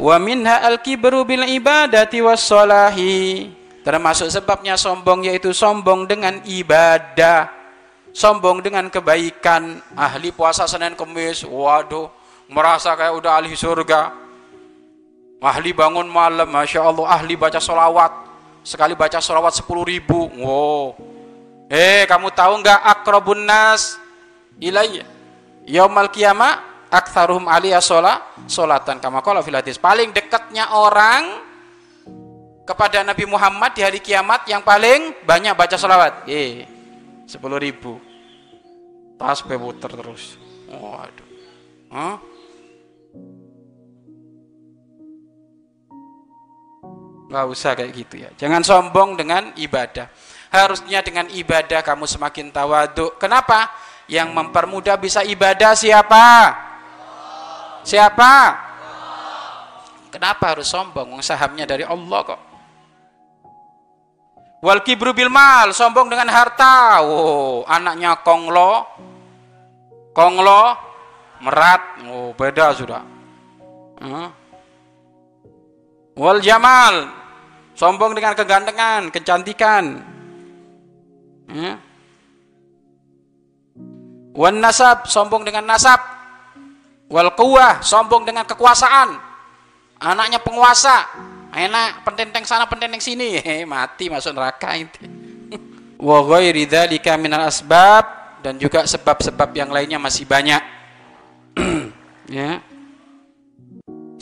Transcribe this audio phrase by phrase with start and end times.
[0.00, 3.52] Wa minha al-kibru bil ibadati was salahi.
[3.84, 7.52] Termasuk sebabnya sombong yaitu sombong dengan ibadah.
[8.16, 9.84] Sombong dengan kebaikan.
[9.92, 12.08] Ahli puasa Senin Kemis, waduh,
[12.48, 14.16] merasa kayak udah ahli surga.
[15.40, 18.12] Ahli bangun malam, Masya Allah, ahli baca solawat.
[18.64, 20.32] Sekali baca solawat 10 ribu.
[20.40, 20.96] Wow.
[21.68, 24.00] Eh, kamu tahu nggak akrabun nas
[24.60, 25.04] ilayya?
[25.68, 29.78] Yaumal kiamah aktsaruhum aliyah sholat sholatan kama qala fil hadis.
[29.78, 31.38] Paling dekatnya orang
[32.66, 36.26] kepada Nabi Muhammad di hari kiamat yang paling banyak baca sholawat.
[36.26, 36.66] Eh,
[37.26, 37.98] sepuluh ribu.
[39.18, 40.38] Tas puter terus.
[40.70, 41.28] Waduh.
[41.90, 42.16] Huh?
[47.30, 48.30] Gak usah kayak gitu ya.
[48.34, 50.10] Jangan sombong dengan ibadah.
[50.50, 53.22] Harusnya dengan ibadah kamu semakin tawaduk.
[53.22, 53.70] Kenapa?
[54.10, 56.26] Yang mempermudah bisa ibadah siapa?
[57.84, 58.34] Siapa?
[60.10, 61.22] Kenapa harus sombong?
[61.22, 62.40] Sahamnya dari Allah kok.
[64.60, 67.00] Wal kibru bil mal, sombong dengan harta.
[67.00, 68.84] Oh, anaknya konglo.
[70.12, 70.76] Konglo
[71.40, 72.04] merat.
[72.04, 73.02] Oh, beda sudah.
[74.00, 74.28] Hmm.
[76.20, 77.08] Wal jamal,
[77.72, 79.84] sombong dengan kegantengan, kecantikan.
[81.48, 81.76] Hmm.
[84.36, 86.19] Wan nasab, sombong dengan nasab
[87.10, 89.18] wal kuwah sombong dengan kekuasaan.
[90.00, 91.10] Anaknya penguasa.
[91.50, 93.42] Enak pententeng sana pententeng sini.
[93.70, 95.02] Mati masuk neraka itu.
[95.98, 100.62] Wa ghairi dzalika minal asbab dan juga sebab-sebab yang lainnya masih banyak.
[102.30, 102.62] Ya.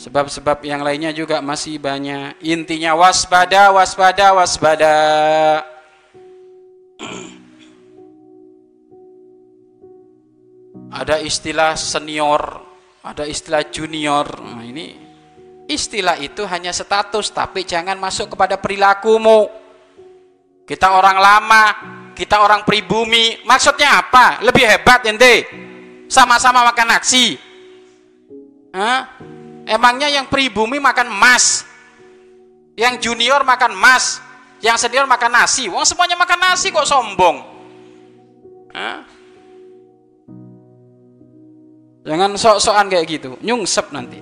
[0.01, 2.41] Sebab-sebab yang lainnya juga masih banyak.
[2.41, 4.95] Intinya waspada waspada waspada.
[10.89, 12.68] Ada istilah senior
[13.03, 14.27] ada istilah junior.
[14.39, 14.95] Nah, ini
[15.69, 19.47] istilah itu hanya status, tapi jangan masuk kepada perilakumu.
[20.67, 21.63] Kita orang lama,
[22.13, 23.41] kita orang pribumi.
[23.47, 24.43] Maksudnya apa?
[24.43, 25.47] Lebih hebat ente.
[26.09, 27.37] Sama-sama makan nasi.
[28.75, 29.17] Hah?
[29.65, 31.65] Emangnya yang pribumi makan emas?
[32.77, 34.21] Yang junior makan emas?
[34.59, 35.71] Yang senior makan nasi?
[35.71, 37.37] Wong semuanya makan nasi kok sombong?
[38.75, 39.18] Hah?
[42.09, 44.17] Jangan sok-sokan kayak gitu, nyungsep nanti.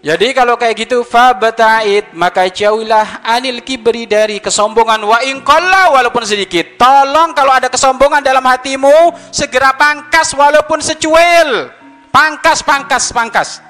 [0.00, 6.80] Jadi kalau kayak gitu fabata'id maka jauhilah anil kibri dari kesombongan wa inqalla walaupun sedikit.
[6.80, 11.68] Tolong kalau ada kesombongan dalam hatimu segera pangkas walaupun secuil.
[12.08, 13.60] Pangkas, pangkas, pangkas.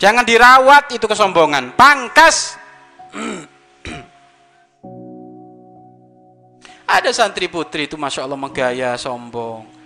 [0.00, 1.76] Jangan dirawat itu kesombongan.
[1.76, 2.56] Pangkas.
[6.88, 9.79] ada santri putri itu masya Allah menggaya sombong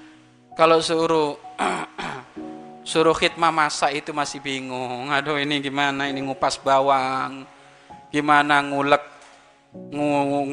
[0.54, 1.34] kalau suruh
[2.90, 5.10] suruh khidmah masak itu masih bingung.
[5.10, 6.06] Aduh ini gimana?
[6.06, 7.42] Ini ngupas bawang.
[8.14, 9.02] Gimana ngulek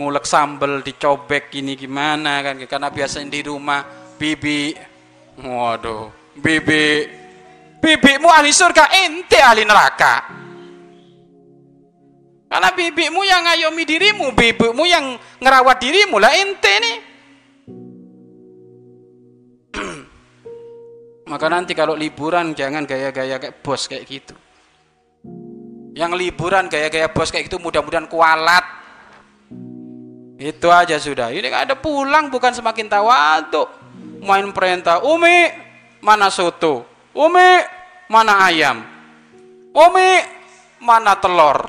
[0.01, 2.57] ngulek sambel dicobek ini gimana kan?
[2.65, 3.85] Karena biasanya di rumah
[4.17, 4.73] bibi.
[5.37, 6.09] Waduh
[6.41, 7.21] bibi.
[7.81, 10.41] Bibimu ahli surga ente ahli neraka.
[12.51, 16.21] Karena bibimu yang ngayomi dirimu bibimu yang ngerawat dirimu.
[16.21, 17.10] Lah ente nih
[21.31, 24.35] Maka nanti kalau liburan jangan gaya-gaya kayak bos kayak gitu.
[25.95, 28.67] Yang liburan gaya-gaya bos kayak gitu mudah-mudahan kualat.
[30.35, 31.31] Itu aja sudah.
[31.31, 33.71] Ini ada pulang bukan semakin tawaduk.
[34.27, 35.47] Main perintah, Umi
[36.03, 36.83] mana soto?
[37.15, 37.63] Umi
[38.11, 38.83] mana ayam?
[39.71, 40.09] Umi
[40.83, 41.63] mana telur?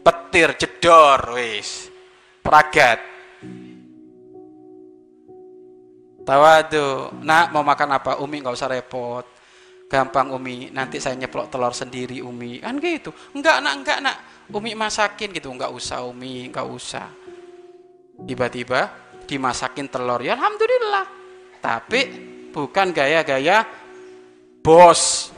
[0.00, 1.92] Petir jedor wis.
[2.40, 3.15] Pragat.
[6.26, 7.14] Tawadu.
[7.22, 8.18] Nak mau makan apa?
[8.18, 9.22] Umi nggak usah repot.
[9.86, 10.74] Gampang Umi.
[10.74, 12.58] Nanti saya nyeplok telur sendiri Umi.
[12.58, 13.14] Kan gitu.
[13.38, 14.16] Enggak nak, enggak nak.
[14.50, 15.54] Umi masakin gitu.
[15.54, 17.06] Enggak usah Umi, enggak usah.
[18.26, 18.90] Tiba-tiba
[19.30, 20.18] dimasakin telur.
[20.26, 21.06] Ya Alhamdulillah.
[21.62, 22.00] Tapi
[22.50, 23.62] bukan gaya-gaya
[24.66, 25.30] bos.